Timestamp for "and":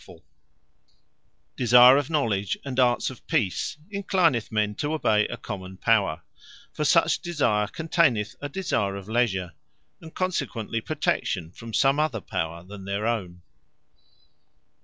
0.01-0.07, 2.65-2.79, 10.01-10.11